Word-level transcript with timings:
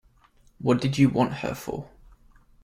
What 0.57 0.81
did 0.81 0.97
you 0.97 1.09
want 1.09 1.31
her 1.45 1.53
for? 1.53 1.91